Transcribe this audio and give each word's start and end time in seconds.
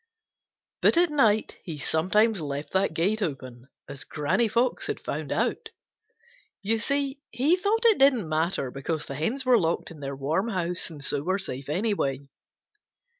But 0.81 0.97
at 0.97 1.11
night 1.11 1.59
he 1.63 1.77
sometimes 1.77 2.41
left 2.41 2.71
that 2.71 2.95
gate 2.95 3.21
open, 3.21 3.67
as 3.87 4.03
Granny 4.03 4.47
Fox 4.47 4.87
had 4.87 4.99
found 4.99 5.31
out. 5.31 5.69
You 6.63 6.79
see, 6.79 7.19
he 7.29 7.55
thought 7.55 7.85
it 7.85 7.99
didn't 7.99 8.27
matter 8.27 8.71
because 8.71 9.05
the 9.05 9.13
hens 9.13 9.45
were 9.45 9.59
locked 9.59 9.91
in 9.91 9.99
their 9.99 10.15
warm 10.15 10.47
house 10.47 10.89
and 10.89 11.05
so 11.05 11.21
were 11.21 11.37
safe, 11.37 11.69
anyway. 11.69 12.17